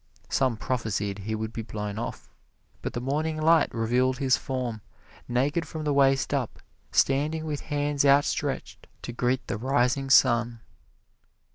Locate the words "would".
1.35-1.53